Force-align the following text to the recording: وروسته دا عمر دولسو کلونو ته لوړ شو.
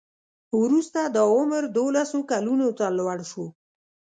وروسته 0.61 0.99
دا 1.15 1.23
عمر 1.35 1.63
دولسو 1.79 2.19
کلونو 2.31 2.67
ته 2.77 2.85
لوړ 2.97 3.19
شو. 3.31 3.45